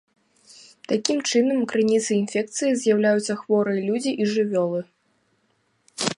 Такім 0.91 1.17
чынам, 1.29 1.59
крыніцай 1.73 2.15
інфекцыі 2.23 2.71
з'яўляюцца 2.85 3.33
хворыя 3.43 3.79
людзі 3.91 4.11
і 4.23 4.29
жывёлы. 4.35 4.81